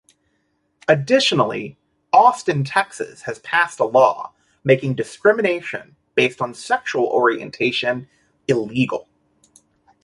[0.87, 1.77] Additionally,
[2.11, 8.09] Austin, Texas has passed a law making discrimination based on sexual orientation
[8.47, 9.07] illegal.